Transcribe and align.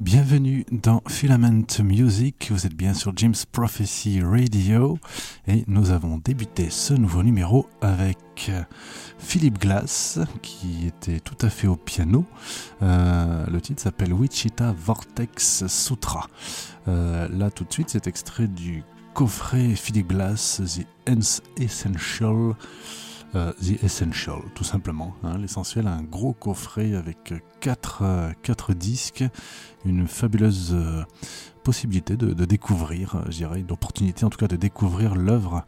Bienvenue 0.00 0.66
dans 0.70 1.02
Filament 1.08 1.64
Music, 1.82 2.48
vous 2.50 2.66
êtes 2.66 2.74
bien 2.74 2.92
sur 2.92 3.16
James 3.16 3.34
Prophecy 3.50 4.20
Radio 4.20 4.98
et 5.48 5.64
nous 5.68 5.90
avons 5.90 6.18
débuté 6.18 6.68
ce 6.68 6.92
nouveau 6.92 7.22
numéro 7.22 7.66
avec 7.80 8.52
Philippe 9.18 9.58
Glass 9.58 10.18
qui 10.42 10.86
était 10.86 11.18
tout 11.20 11.38
à 11.40 11.48
fait 11.48 11.66
au 11.66 11.76
piano. 11.76 12.26
Euh, 12.82 13.46
le 13.46 13.58
titre 13.62 13.80
s'appelle 13.80 14.12
Wichita 14.12 14.74
Vortex 14.78 15.66
Sutra. 15.66 16.28
Euh, 16.88 17.26
là 17.30 17.50
tout 17.50 17.64
de 17.64 17.72
suite 17.72 17.88
c'est 17.88 18.06
extrait 18.06 18.48
du 18.48 18.84
coffret 19.14 19.74
Philippe 19.76 20.08
Glass 20.08 20.60
The 20.62 20.86
Essential 21.58 22.54
euh, 23.36 23.52
The 23.52 23.82
Essential, 23.84 24.40
tout 24.54 24.64
simplement. 24.64 25.14
Hein, 25.22 25.38
L'essentiel, 25.38 25.86
un 25.86 26.02
gros 26.02 26.32
coffret 26.32 26.94
avec 26.94 27.34
4, 27.60 28.02
euh, 28.02 28.74
disques, 28.74 29.24
une 29.84 30.08
fabuleuse 30.08 30.72
euh, 30.72 31.04
possibilité 31.62 32.16
de, 32.16 32.44
découvrir, 32.44 33.22
je 33.26 33.36
dirais, 33.36 33.60
une 33.60 33.70
opportunité 33.70 34.24
en 34.24 34.30
tout 34.30 34.38
cas 34.38 34.48
de 34.48 34.56
découvrir 34.56 35.14
l'œuvre 35.14 35.64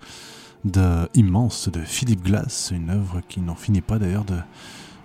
immense 1.15 1.69
de 1.69 1.81
Philippe 1.81 2.25
Glass, 2.25 2.73
une 2.75 2.91
œuvre 2.91 3.21
qui 3.29 3.41
n'en 3.41 3.55
finit 3.55 3.81
pas 3.81 3.99
d'ailleurs 3.99 4.25
de, 4.25 4.39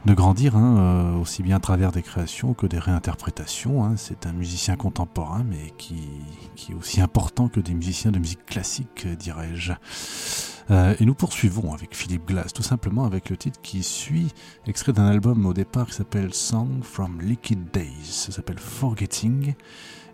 de 0.05 0.13
grandir, 0.13 0.57
hein, 0.57 1.15
aussi 1.21 1.43
bien 1.43 1.57
à 1.57 1.59
travers 1.59 1.91
des 1.91 2.01
créations 2.01 2.53
que 2.53 2.67
des 2.67 2.79
réinterprétations. 2.79 3.85
Hein. 3.85 3.93
C'est 3.95 4.25
un 4.25 4.33
musicien 4.33 4.75
contemporain, 4.75 5.43
mais 5.47 5.71
qui, 5.77 6.09
qui, 6.55 6.73
est 6.73 6.75
aussi 6.75 6.99
important 6.99 7.47
que 7.47 7.59
des 7.59 7.73
musiciens 7.73 8.11
de 8.11 8.19
musique 8.19 8.45
classique, 8.45 9.07
dirais-je. 9.07 9.73
Euh, 10.71 10.95
et 10.99 11.05
nous 11.05 11.15
poursuivons 11.15 11.73
avec 11.73 11.95
Philippe 11.95 12.25
Glass, 12.25 12.53
tout 12.53 12.63
simplement 12.63 13.05
avec 13.05 13.29
le 13.29 13.37
titre 13.37 13.59
qui 13.61 13.83
suit, 13.83 14.31
extrait 14.65 14.93
d'un 14.93 15.07
album 15.07 15.45
au 15.45 15.53
départ 15.53 15.87
qui 15.87 15.93
s'appelle 15.93 16.33
Song 16.33 16.83
from 16.83 17.21
Liquid 17.21 17.71
Days. 17.71 18.03
Ça 18.03 18.31
s'appelle 18.31 18.59
Forgetting. 18.59 19.53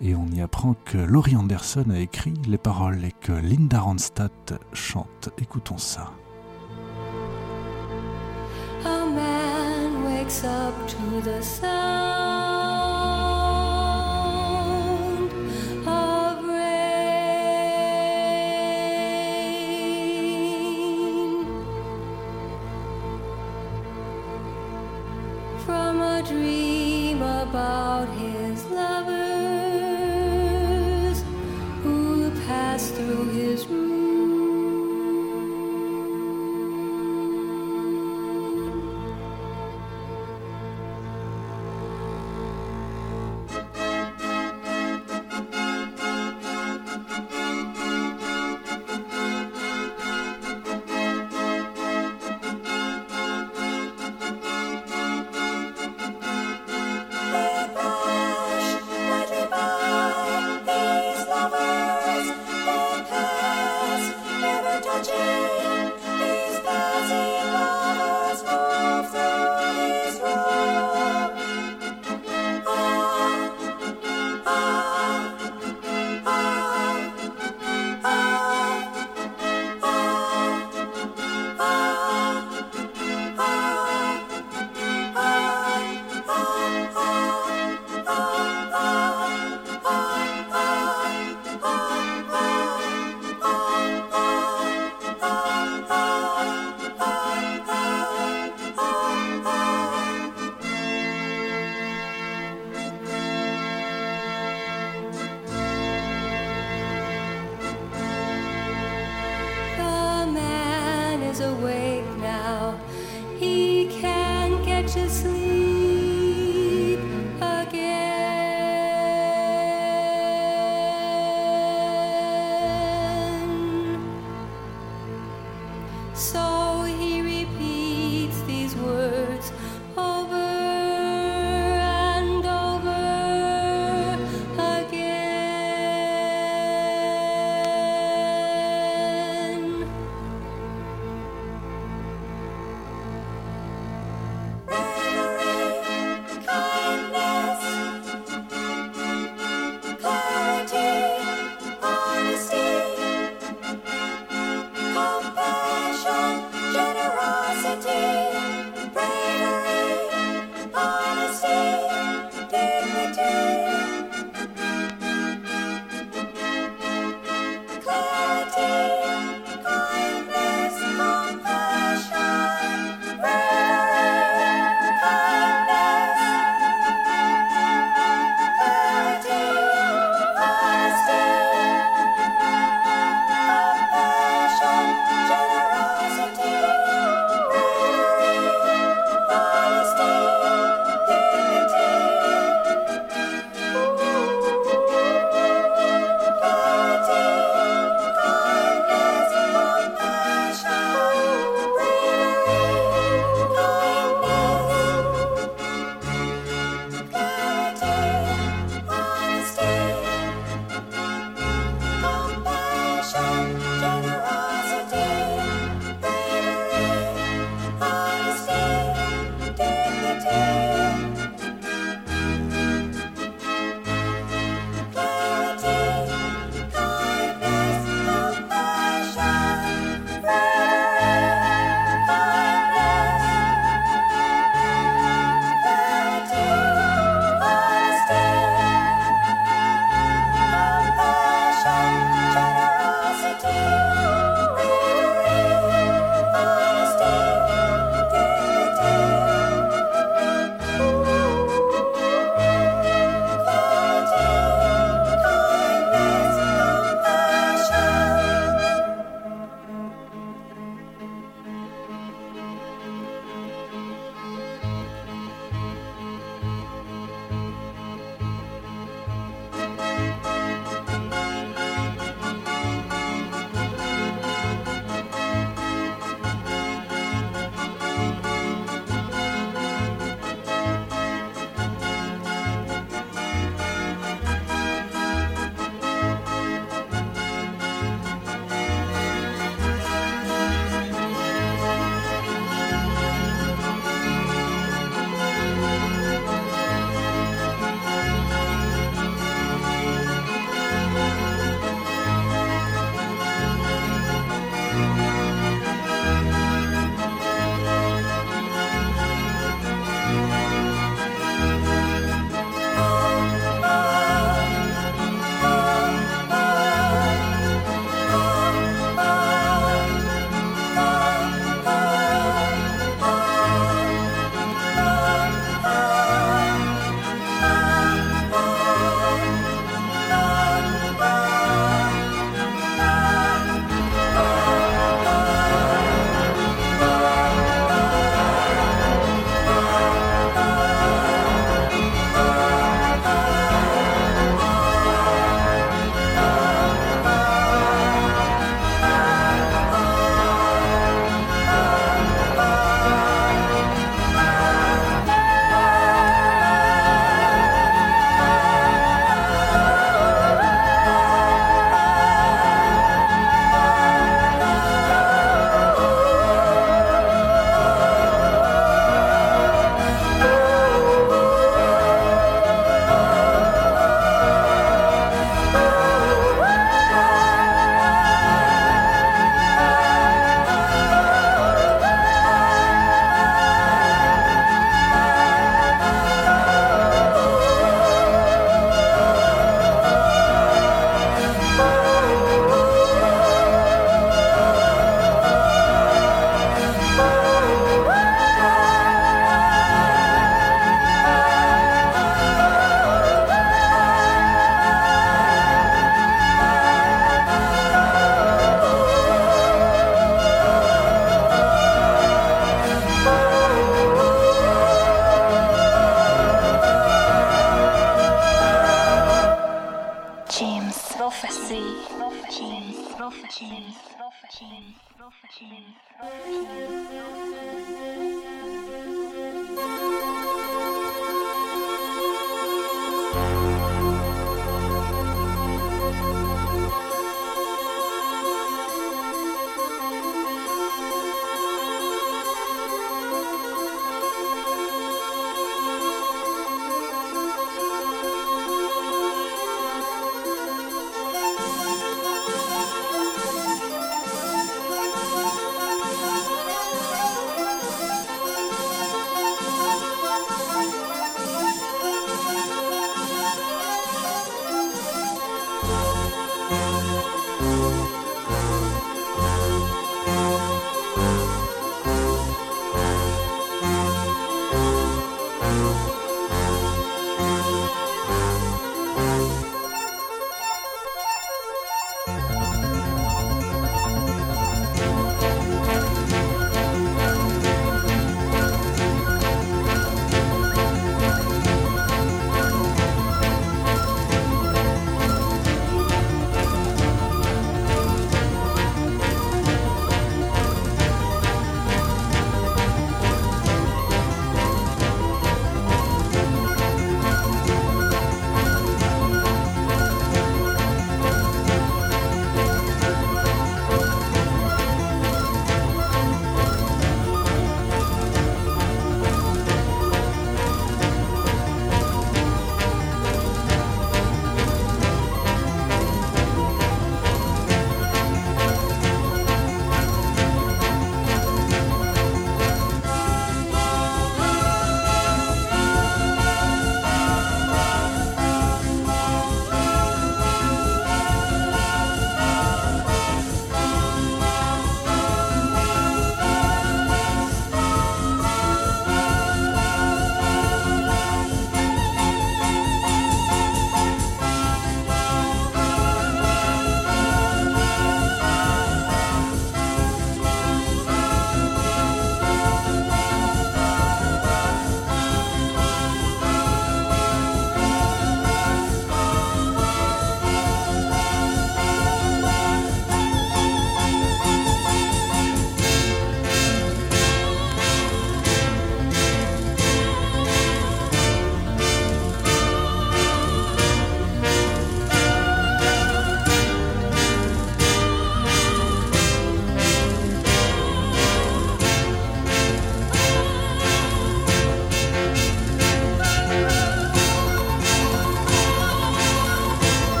Et 0.00 0.14
on 0.14 0.26
y 0.26 0.42
apprend 0.42 0.74
que 0.84 0.98
Laurie 0.98 1.36
Anderson 1.36 1.86
a 1.90 1.98
écrit 1.98 2.34
les 2.46 2.58
paroles 2.58 3.02
et 3.04 3.12
que 3.12 3.32
Linda 3.32 3.80
Ronstadt 3.80 4.54
chante. 4.72 5.30
Écoutons 5.38 5.78
ça. 5.78 6.12
wakes 10.26 10.42
up 10.42 10.88
to 10.88 11.20
the 11.20 11.40
sound 11.40 11.70
of 15.86 16.44
rain 16.44 16.66
from 25.64 26.00
a 26.00 26.22
dream 26.26 27.22
about 27.22 28.08
him. 28.18 28.35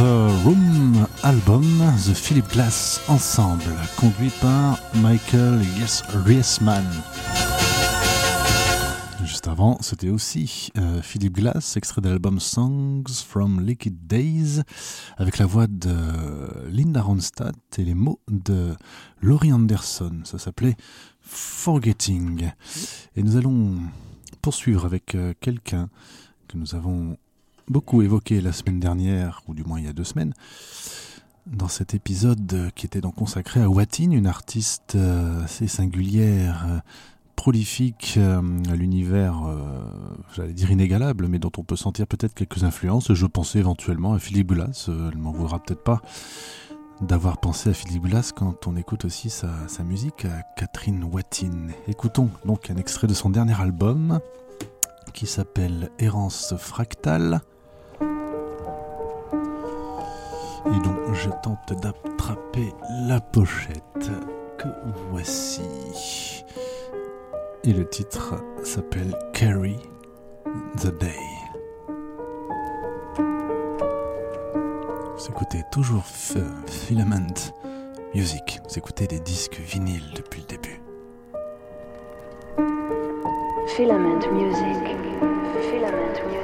The 0.00 0.44
Room 0.46 1.06
album, 1.24 1.62
The 2.06 2.14
Philip 2.14 2.48
Glass 2.50 3.02
Ensemble, 3.08 3.76
conduit 3.98 4.30
par 4.40 4.78
Michael 4.94 5.60
yes 5.78 6.02
Riesman. 6.24 6.86
Juste 9.22 9.46
avant, 9.46 9.76
c'était 9.82 10.08
aussi 10.08 10.70
euh, 10.78 11.02
Philip 11.02 11.34
Glass, 11.34 11.76
extrait 11.76 12.00
de 12.00 12.08
l'album 12.08 12.40
Songs 12.40 13.04
from 13.26 13.60
Liquid 13.60 14.06
Days, 14.06 14.62
avec 15.18 15.36
la 15.36 15.44
voix 15.44 15.66
de 15.66 15.94
Linda 16.70 17.02
Ronstadt 17.02 17.56
et 17.78 17.84
les 17.84 17.94
mots 17.94 18.20
de 18.30 18.74
Laurie 19.20 19.52
Anderson. 19.52 20.22
Ça 20.24 20.38
s'appelait 20.38 20.76
Forgetting. 21.20 22.50
Et 23.16 23.22
nous 23.22 23.36
allons 23.36 23.76
poursuivre 24.40 24.86
avec 24.86 25.14
euh, 25.14 25.34
quelqu'un 25.40 25.90
que 26.48 26.56
nous 26.56 26.74
avons 26.74 27.18
beaucoup 27.70 28.02
évoqué 28.02 28.40
la 28.40 28.52
semaine 28.52 28.80
dernière, 28.80 29.42
ou 29.46 29.54
du 29.54 29.64
moins 29.64 29.78
il 29.78 29.86
y 29.86 29.88
a 29.88 29.92
deux 29.92 30.04
semaines, 30.04 30.34
dans 31.46 31.68
cet 31.68 31.94
épisode 31.94 32.70
qui 32.74 32.84
était 32.84 33.00
donc 33.00 33.14
consacré 33.14 33.62
à 33.62 33.68
Watine, 33.68 34.12
une 34.12 34.26
artiste 34.26 34.96
euh, 34.96 35.44
assez 35.44 35.68
singulière, 35.68 36.66
euh, 36.68 36.78
prolifique, 37.36 38.14
euh, 38.18 38.42
à 38.70 38.76
l'univers, 38.76 39.42
j'allais 40.34 40.52
dire 40.52 40.70
inégalable, 40.70 41.28
mais 41.28 41.38
dont 41.38 41.52
on 41.56 41.62
peut 41.62 41.76
sentir 41.76 42.06
peut-être 42.06 42.34
quelques 42.34 42.64
influences. 42.64 43.14
Je 43.14 43.26
pensais 43.26 43.60
éventuellement 43.60 44.12
à 44.12 44.18
Philippe 44.18 44.48
Boulas, 44.48 44.88
elle 44.88 45.16
m'en 45.16 45.32
voudra 45.32 45.58
peut-être 45.60 45.82
pas 45.82 46.02
d'avoir 47.00 47.38
pensé 47.38 47.70
à 47.70 47.72
Philippe 47.72 48.02
Boulas 48.02 48.32
quand 48.36 48.66
on 48.66 48.76
écoute 48.76 49.06
aussi 49.06 49.30
sa, 49.30 49.48
sa 49.68 49.84
musique 49.84 50.26
à 50.26 50.42
Catherine 50.56 51.02
Watine. 51.04 51.72
Écoutons 51.88 52.28
donc 52.44 52.68
un 52.68 52.76
extrait 52.76 53.06
de 53.06 53.14
son 53.14 53.30
dernier 53.30 53.58
album 53.58 54.20
qui 55.14 55.26
s'appelle 55.26 55.90
Errance 55.98 56.54
fractale 56.58 57.40
et 60.74 60.80
donc 60.80 61.14
je 61.14 61.30
tente 61.42 61.72
d'attraper 61.80 62.72
la 63.06 63.20
pochette 63.20 64.10
que 64.58 64.68
voici. 65.10 66.44
Et 67.64 67.72
le 67.72 67.86
titre 67.88 68.36
s'appelle 68.62 69.14
Carry 69.32 69.78
the 70.78 70.96
Day. 70.98 71.16
Vous 75.16 75.28
écoutez 75.28 75.62
toujours 75.70 76.04
Filament 76.66 77.52
Music, 78.14 78.60
vous 78.68 78.78
écoutez 78.78 79.06
des 79.06 79.20
disques 79.20 79.60
vinyles 79.60 80.12
depuis 80.16 80.40
le 80.40 80.46
début. 80.46 80.80
Filament 83.76 84.18
Music. 84.32 84.96
Filament 85.70 86.14
Music. 86.26 86.39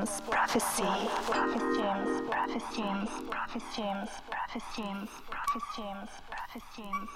James 0.00 0.20
Prophecy. 0.30 0.82
Prophet 0.82 1.60
James, 1.76 2.22
Prophet 2.30 2.62
James, 2.74 3.10
Prophet 3.28 3.62
James, 3.76 4.08
Prophet 4.30 4.62
James, 4.74 5.10
Prophet 5.28 5.62
James, 5.76 6.08
Prophet 6.30 6.62
James, 6.76 7.10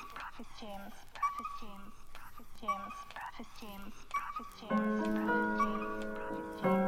Prophet 6.60 6.83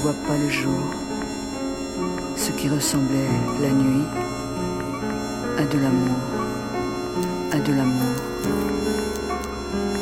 voit 0.00 0.14
pas 0.26 0.36
le 0.38 0.48
jour. 0.48 0.82
Ce 2.34 2.50
qui 2.52 2.70
ressemblait 2.70 3.28
la 3.60 3.70
nuit 3.70 4.06
à 5.58 5.64
de 5.64 5.78
l'amour, 5.78 6.16
à 7.52 7.58
de 7.58 7.72
l'amour. 7.72 8.16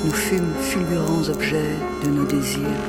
Nous 0.05 0.13
fûmes 0.13 0.55
fulgurants 0.61 1.29
objets 1.29 1.75
de 2.05 2.11
nos 2.11 2.25
désirs. 2.25 2.85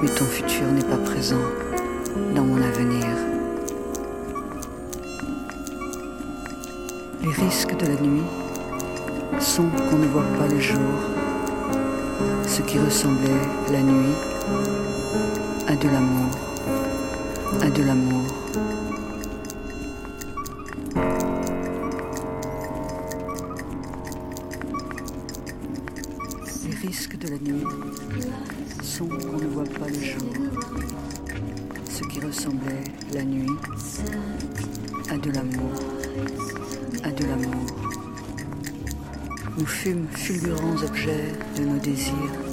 Mais 0.00 0.08
ton 0.10 0.24
futur 0.26 0.66
n'est 0.72 0.84
pas 0.84 0.98
présent 0.98 1.46
dans 2.36 2.44
mon 2.44 2.62
avenir. 2.62 3.06
Les 7.22 7.32
risques 7.32 7.76
de 7.76 7.86
la 7.86 8.00
nuit 8.00 8.28
sont 9.40 9.68
qu'on 9.90 9.98
ne 9.98 10.06
voit 10.06 10.30
pas 10.38 10.46
le 10.46 10.60
jour 10.60 10.94
ce 12.46 12.62
qui 12.62 12.78
ressemblait 12.78 13.42
la 13.70 13.82
nuit 13.82 14.14
à 15.66 15.74
de 15.74 15.88
l'amour, 15.88 16.30
à 17.60 17.70
de 17.70 17.82
l'amour. 17.82 18.24
Les 26.64 26.74
risques 26.88 27.18
de 27.18 27.28
la 27.28 27.38
nuit 27.38 27.64
sont 28.82 29.08
qu'on 29.08 29.38
ne 29.38 29.46
voit 29.46 29.64
pas 29.64 29.88
le 29.88 30.00
jour, 30.00 30.32
ce 31.90 32.02
qui 32.04 32.20
ressemblait 32.20 32.84
la 33.12 33.24
nuit 33.24 33.50
à 35.10 35.18
de 35.18 35.30
l'amour, 35.30 35.72
à 37.02 37.10
de 37.10 37.24
l'amour. 37.24 37.66
Nous 39.58 39.66
fûmes 39.66 40.06
fulgurants 40.12 40.82
objets 40.84 41.32
de 41.56 41.64
nos 41.64 41.78
désirs. 41.78 42.45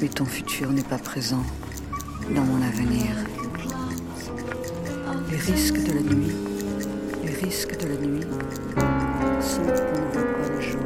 Mais 0.00 0.08
ton 0.08 0.24
futur 0.24 0.72
n'est 0.72 0.82
pas 0.82 0.96
présent 0.96 1.44
dans 2.34 2.42
mon 2.42 2.62
avenir. 2.66 3.10
Les 5.30 5.36
risques 5.36 5.84
de 5.84 5.92
la 5.92 6.00
nuit, 6.00 6.34
les 7.22 7.34
risques 7.34 7.78
de 7.78 7.88
la 7.88 7.96
nuit 7.96 8.24
sont 9.42 9.60
le 9.60 10.60
jour. 10.60 10.80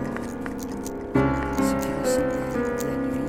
Ce 1.54 2.18
la 2.86 2.96
nuit 2.96 3.28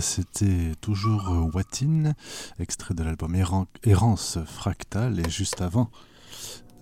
C'était 0.00 0.72
toujours 0.80 1.50
Watin, 1.52 2.12
extrait 2.60 2.94
de 2.94 3.02
l'album 3.02 3.34
Errance 3.84 4.38
Fractale, 4.46 5.18
et 5.18 5.28
juste 5.28 5.60
avant, 5.60 5.90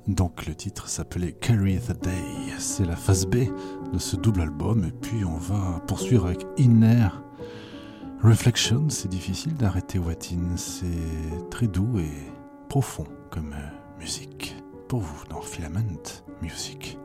donc 0.07 0.47
le 0.47 0.55
titre 0.55 0.89
s'appelait 0.89 1.33
Carry 1.33 1.79
the 1.79 1.99
Day. 2.03 2.23
C'est 2.59 2.85
la 2.85 2.97
phase 2.97 3.25
B 3.27 3.47
de 3.93 3.99
ce 3.99 4.17
double 4.17 4.43
album, 4.43 4.85
et 4.85 4.93
puis 4.93 5.25
on 5.25 5.39
va 5.39 5.81
poursuivre 5.87 6.27
avec 6.27 6.45
Inner 6.59 7.09
Reflection. 8.23 8.89
C'est 8.91 9.09
difficile 9.09 9.55
d'arrêter 9.55 9.99
Watin, 9.99 10.57
c'est 10.57 11.49
très 11.51 11.69
doux 11.69 12.01
et 12.01 12.33
profond 12.69 13.07
comme 13.31 13.55
musique. 13.99 14.57
Pour 14.89 15.01
vous 15.01 15.25
dans 15.31 15.41
Filament 15.41 16.21
Music. 16.43 16.99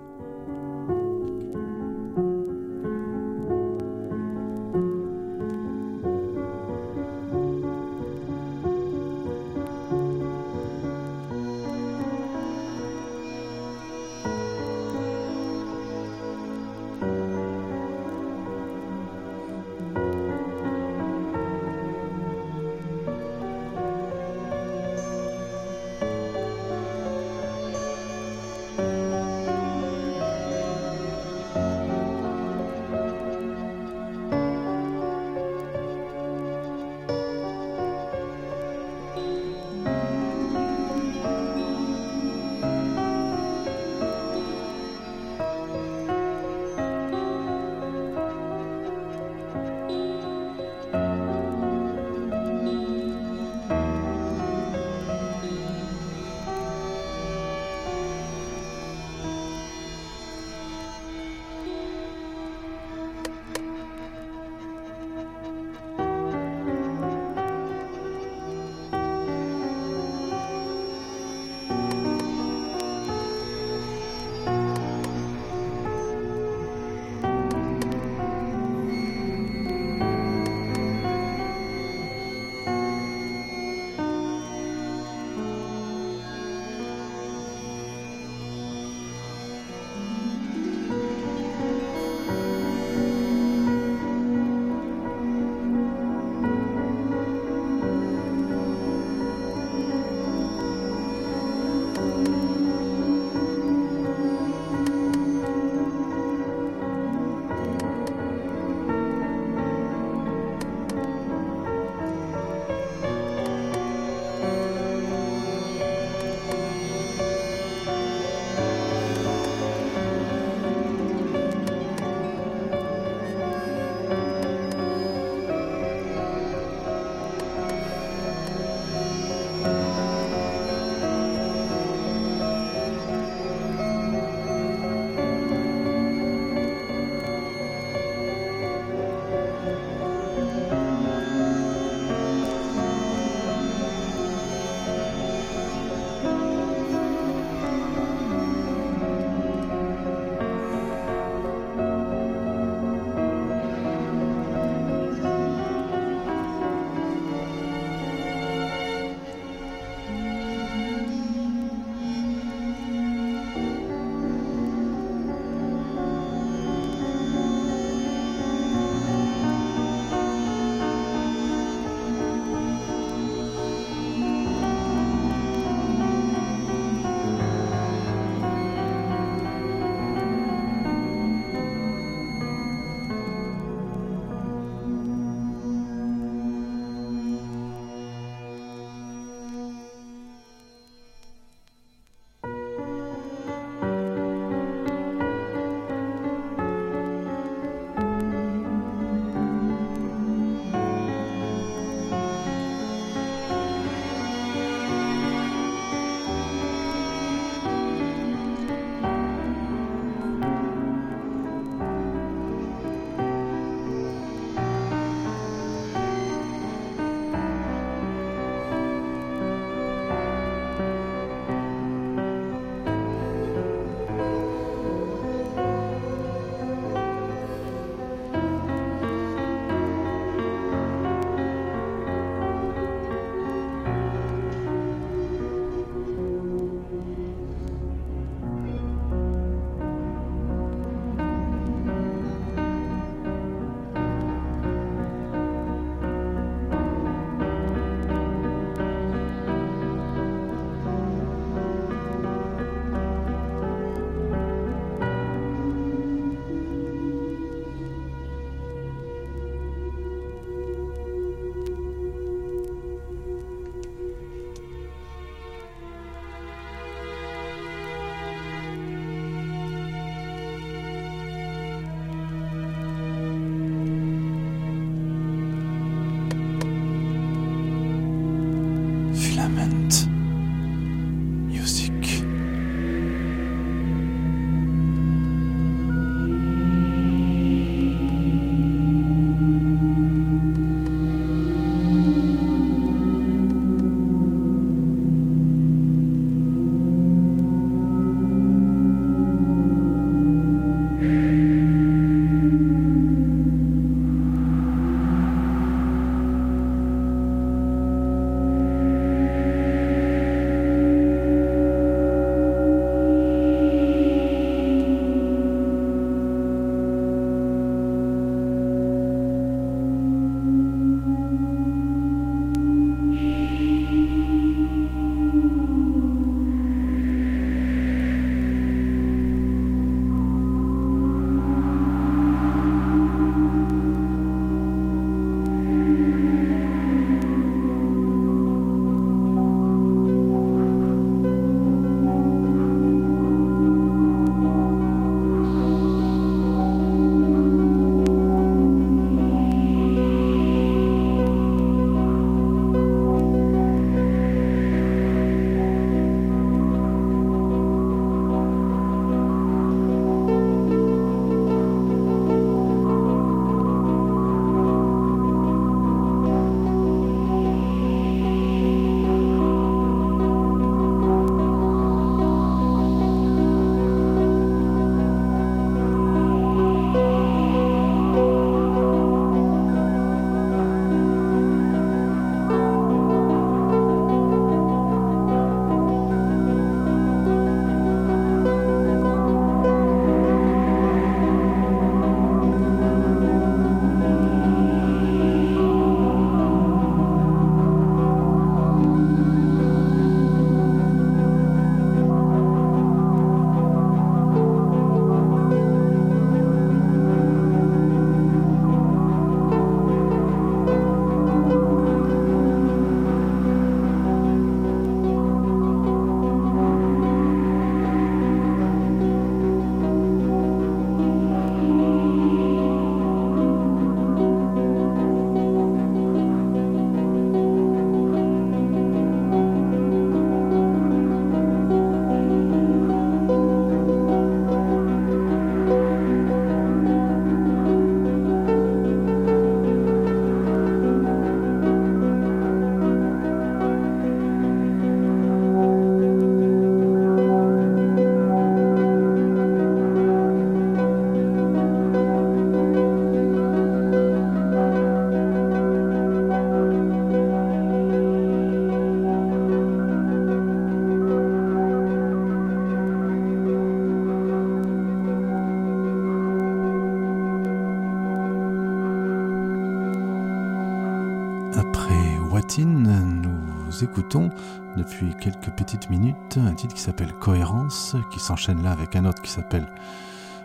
Écoutons 473.89 474.29
depuis 474.75 475.15
quelques 475.15 475.49
petites 475.51 475.89
minutes 475.89 476.37
un 476.37 476.53
titre 476.53 476.75
qui 476.75 476.81
s'appelle 476.81 477.13
Cohérence, 477.13 477.95
qui 478.11 478.19
s'enchaîne 478.19 478.61
là 478.61 478.71
avec 478.71 478.95
un 478.95 479.05
autre 479.05 479.21
qui 479.21 479.31
s'appelle 479.31 479.67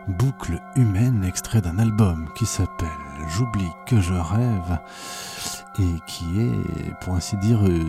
Boucle 0.06 0.60
humaine, 0.76 1.24
extrait 1.24 1.60
d'un 1.60 1.78
album 1.78 2.28
qui 2.34 2.46
s'appelle 2.46 2.88
J'oublie 3.28 3.70
que 3.86 4.00
je 4.00 4.14
rêve 4.14 4.78
et 5.78 6.00
qui 6.06 6.40
est, 6.40 6.94
pour 7.00 7.14
ainsi 7.14 7.36
dire, 7.36 7.64
euh, 7.64 7.84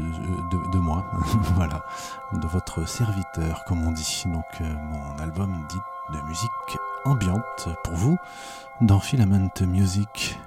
de, 0.72 0.78
moi, 0.78 1.06
voilà, 1.56 1.84
de 2.32 2.48
votre 2.48 2.88
serviteur, 2.88 3.64
comme 3.66 3.86
on 3.86 3.92
dit. 3.92 4.24
Donc, 4.28 4.46
euh, 4.62 4.74
mon 4.92 5.22
album 5.24 5.66
dit 5.70 6.16
de 6.18 6.22
musique 6.28 6.50
ambiante 7.06 7.70
pour 7.84 7.96
vous 7.96 8.18
dans 8.82 9.00
Filament 9.00 9.50
Music. 9.66 10.40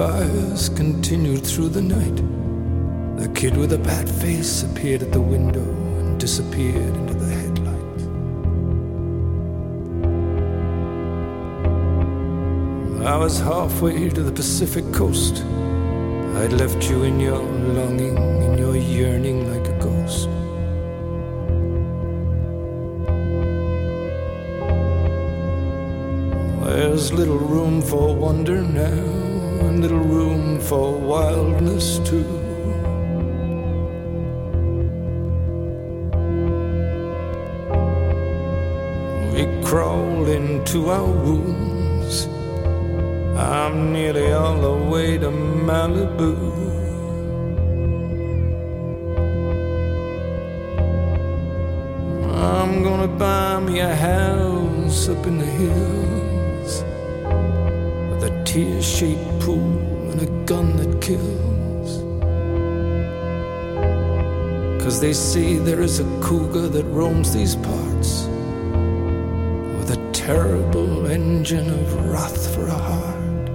Fires 0.00 0.70
continued 0.70 1.46
through 1.46 1.68
the 1.68 1.82
night. 1.82 2.16
The 3.20 3.28
kid 3.38 3.54
with 3.54 3.74
a 3.74 3.78
bad 3.78 4.08
face 4.08 4.62
appeared 4.62 5.02
at 5.02 5.12
the 5.12 5.20
window 5.20 5.68
and 5.98 6.18
disappeared 6.18 6.94
into 7.00 7.12
the 7.22 7.30
headlights. 7.40 8.04
I 13.06 13.16
was 13.18 13.40
halfway 13.40 14.08
to 14.08 14.22
the 14.22 14.32
Pacific 14.32 14.90
coast. 14.90 15.44
I'd 16.40 16.54
left 16.54 16.88
you 16.88 17.02
in 17.02 17.20
your 17.20 17.42
longing, 17.78 18.16
in 18.16 18.56
your 18.56 18.76
yearning 18.76 19.52
like 19.52 19.68
a 19.68 19.76
ghost. 19.86 20.30
There's 26.64 27.12
little 27.12 27.42
room 27.52 27.82
for 27.82 28.16
wonder 28.16 28.62
now, 28.62 29.19
and 29.60 29.80
little 29.80 29.98
room 29.98 30.60
for 30.60 30.98
wildness 30.98 31.98
too. 32.00 32.24
We 39.32 39.42
crawl 39.64 40.26
into 40.28 40.90
our 40.90 41.06
wounds. 41.06 42.26
I'm 43.36 43.92
nearly 43.92 44.32
all 44.32 44.60
the 44.60 44.90
way 44.90 45.18
to 45.18 45.30
Malibu. 45.30 46.49
Tear 58.50 58.82
shaped 58.82 59.38
pool 59.38 60.10
and 60.10 60.22
a 60.22 60.26
gun 60.44 60.76
that 60.76 61.00
kills. 61.00 62.02
Cause 64.82 65.00
they 65.00 65.12
say 65.12 65.54
there 65.54 65.80
is 65.80 66.00
a 66.00 66.20
cougar 66.20 66.66
that 66.66 66.84
roams 66.86 67.32
these 67.32 67.54
parts 67.54 68.26
with 69.78 69.92
a 69.96 70.10
terrible 70.12 71.06
engine 71.06 71.70
of 71.70 72.10
wrath 72.10 72.52
for 72.52 72.66
a 72.66 72.80
heart. 72.88 73.46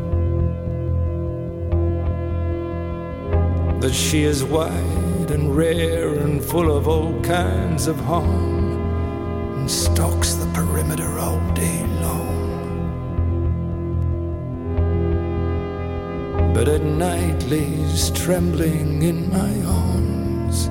That 3.81 3.93
she 3.93 4.23
is 4.23 4.45
wide 4.45 5.29
and 5.29 5.53
rare 5.57 6.13
and 6.19 6.41
full 6.41 6.71
of 6.71 6.87
all 6.87 7.21
kinds 7.21 7.87
of 7.87 7.97
harm 7.97 8.54
But 16.66 16.82
at 16.82 16.84
night 16.84 17.43
lays 17.43 18.09
trembling 18.09 19.03
in 19.03 19.30
my 19.30 19.53
arms. 19.68 20.66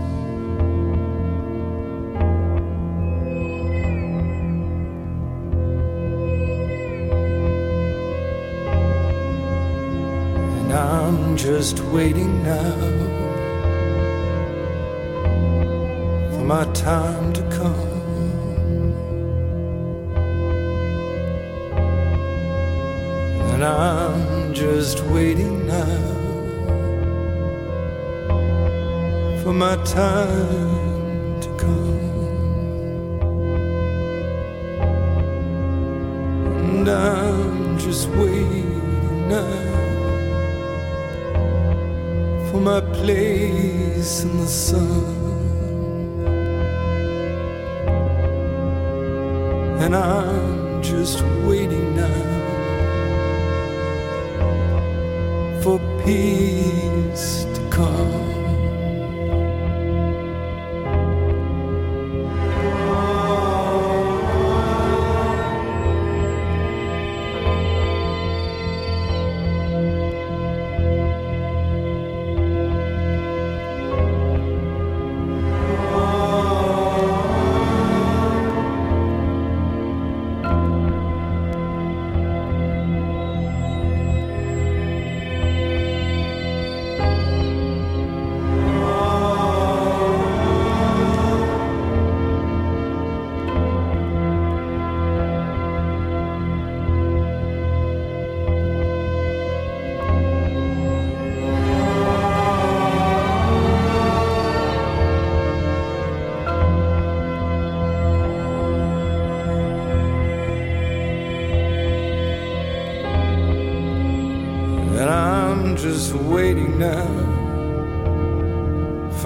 And 10.59 10.73
I'm 10.73 11.37
just 11.37 11.79
waiting 11.95 12.43
now 12.43 12.75
for 16.33 16.45
my 16.45 16.65
time 16.73 17.33
to 17.35 17.43
come. 17.57 17.95
And 23.53 23.63
I'm 23.63 23.94
just 24.65 25.01
waiting 25.17 25.67
now 25.67 26.01
for 29.43 29.53
my 29.53 29.77
time 29.85 31.41
to 31.45 31.49
come. 31.62 32.01
And 36.61 36.89
I'm 36.89 37.79
just 37.79 38.09
waiting 38.09 39.29
now 39.29 39.65
for 42.51 42.61
my 42.71 42.81
place 42.81 44.23
in 44.23 44.33
the 44.39 44.47
sun. 44.47 45.14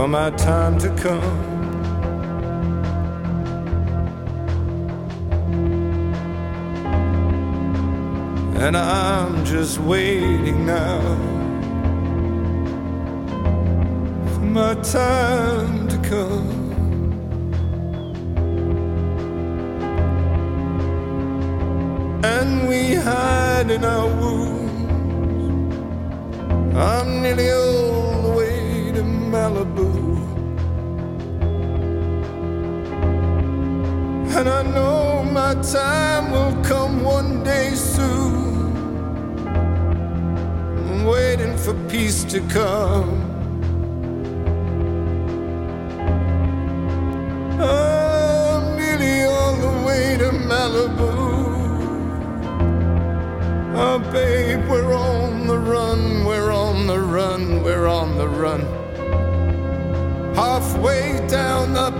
My 0.08 0.30
time 0.30 0.78
to 0.78 0.88
come. 0.96 1.22
And 8.56 8.74
I'm 8.74 9.44
just 9.44 9.78
waiting 9.78 10.64
now 10.64 11.27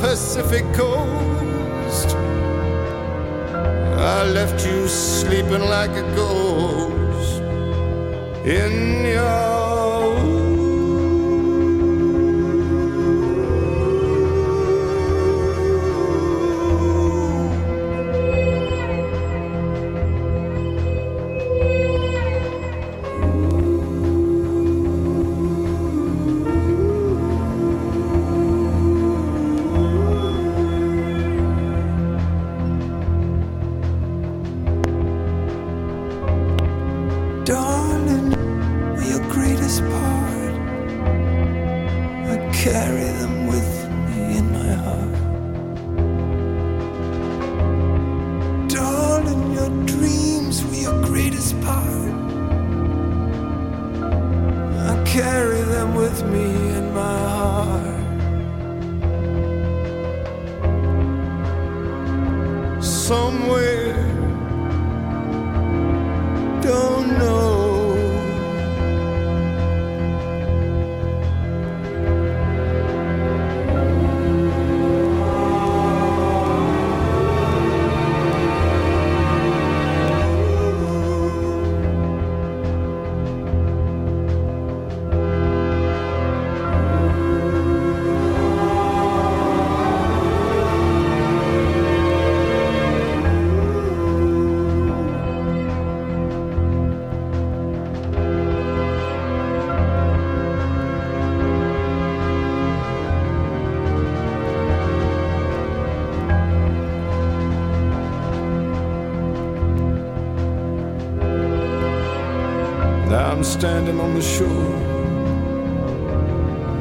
Pacific 0.01 0.65
coast, 0.75 2.15
I 3.97 4.25
left 4.33 4.65
you 4.65 4.87
sleeping 4.87 5.63
like 5.63 5.91
a 5.91 6.03
ghost 6.15 7.43
in 8.45 9.05
your. 9.05 9.58
on 114.01 114.15
the 114.15 114.23
shore, 114.23 114.79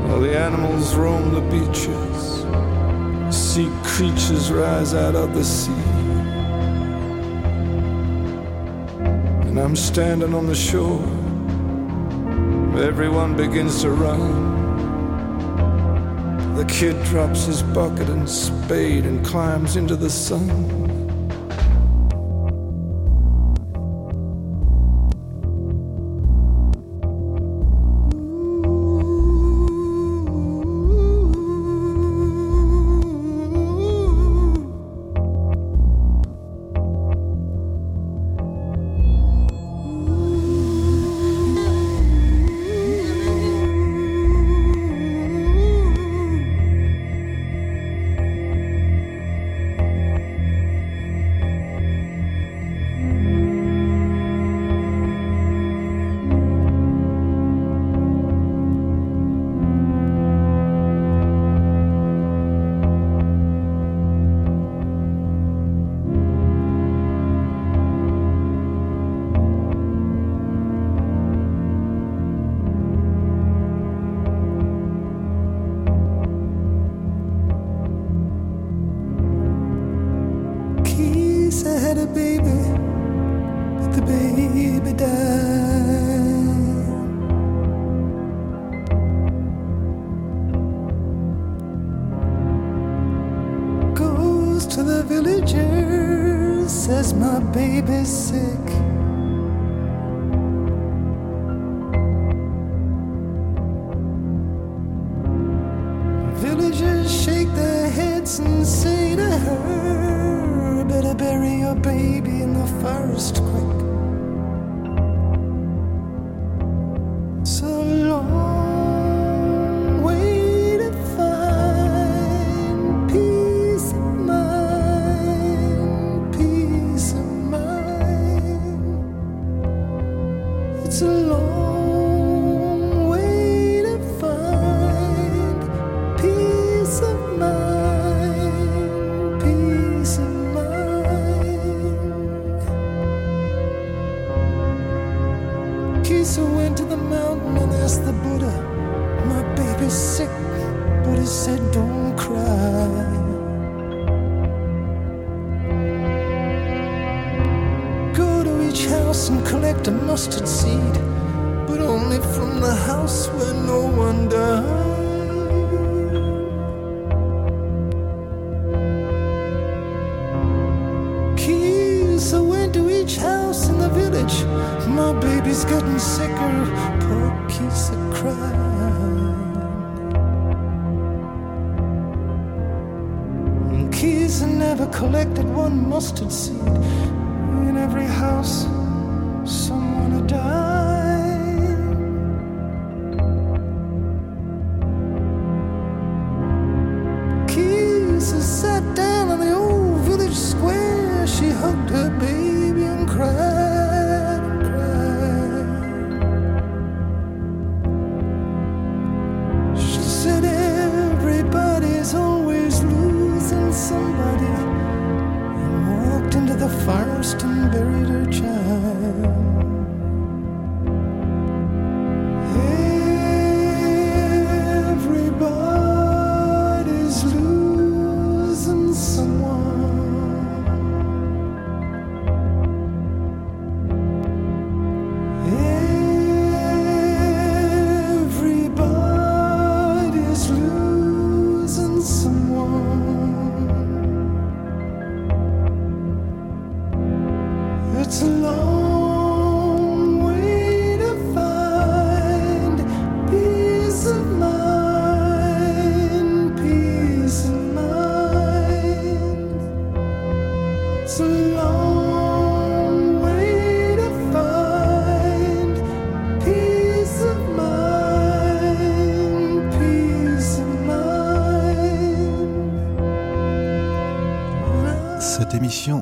while 0.08 0.22
the 0.22 0.38
animals 0.38 0.96
roam 0.96 1.34
the 1.34 1.42
beaches, 1.42 2.46
sea 3.36 3.70
creatures 3.84 4.52
rise 4.52 4.94
out 4.94 5.16
of 5.16 5.34
the 5.34 5.44
sea. 5.44 5.72
And 9.48 9.60
I'm 9.60 9.76
standing 9.76 10.34
on 10.34 10.46
the 10.48 10.56
shore, 10.56 11.02
everyone 12.82 13.36
begins 13.36 13.82
to 13.82 13.92
run. 13.92 14.56
The 16.56 16.66
kid 16.66 17.04
drops 17.06 17.46
his 17.46 17.64
bucket 17.64 18.10
and 18.10 18.30
spade 18.30 19.06
and 19.06 19.26
climbs 19.26 19.76
into 19.76 19.96
the 19.96 20.10
sun. 20.10 20.87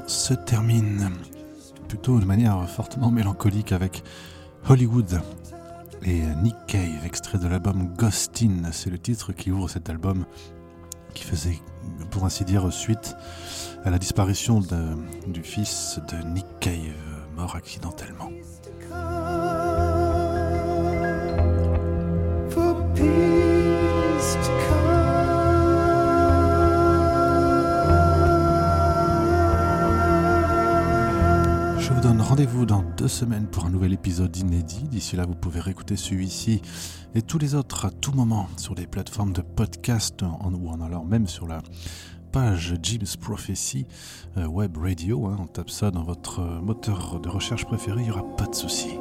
Se 0.08 0.34
termine 0.34 1.12
plutôt 1.88 2.20
de 2.20 2.26
manière 2.26 2.68
fortement 2.68 3.12
mélancolique 3.12 3.72
avec 3.72 4.04
Hollywood 4.68 5.22
et 6.04 6.22
Nick 6.42 6.56
Cave, 6.68 7.06
extrait 7.06 7.38
de 7.38 7.48
l'album 7.48 7.94
Ghostin. 7.96 8.72
C'est 8.72 8.90
le 8.90 8.98
titre 8.98 9.32
qui 9.32 9.52
ouvre 9.52 9.70
cet 9.70 9.90
album 9.90 10.26
qui 11.14 11.24
faisait, 11.24 11.60
pour 12.10 12.26
ainsi 12.26 12.46
dire, 12.46 12.74
suite 12.74 13.16
à 13.84 13.92
la 13.92 14.00
disparition 14.00 14.60
du 15.28 15.44
fils 15.44 16.00
de 16.10 16.18
Nick 16.30 16.48
Cave, 16.60 16.96
mort 17.36 17.56
accidentellement. 17.56 18.32
Rendez-vous 32.36 32.66
dans 32.66 32.84
deux 32.98 33.08
semaines 33.08 33.48
pour 33.48 33.64
un 33.64 33.70
nouvel 33.70 33.94
épisode 33.94 34.36
inédit. 34.36 34.90
D'ici 34.90 35.16
là, 35.16 35.26
vous 35.26 35.36
pouvez 35.36 35.62
réécouter 35.62 35.96
celui-ci 35.96 36.62
et 37.16 37.22
tous 37.22 37.38
les 37.38 37.56
autres 37.56 37.86
à 37.86 37.92
tout 37.92 38.12
moment 38.12 38.50
sur 38.58 38.76
les 38.76 38.88
plateformes 38.88 39.32
de 39.32 39.40
podcast 39.40 40.22
ou 40.22 40.70
en 40.70 40.82
allant 40.82 41.06
même 41.06 41.28
sur 41.28 41.48
la 41.48 41.62
page 42.34 42.76
Jim's 42.84 43.16
Prophecy 43.16 43.86
euh, 44.36 44.48
Web 44.48 44.76
Radio. 44.76 45.28
Hein. 45.28 45.38
on 45.40 45.48
tape 45.48 45.70
ça 45.70 45.92
dans 45.92 46.04
votre 46.04 46.42
moteur 46.42 47.22
de 47.22 47.30
recherche 47.30 47.64
préféré, 47.64 48.02
il 48.02 48.08
n'y 48.08 48.12
aura 48.12 48.36
pas 48.36 48.48
de 48.48 48.56
souci. 48.56 49.00